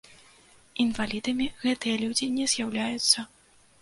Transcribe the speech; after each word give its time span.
Інвалідамі 0.83 1.47
гэтыя 1.65 2.01
людзі 2.05 2.31
не 2.39 2.51
з'яўляюцца. 2.55 3.19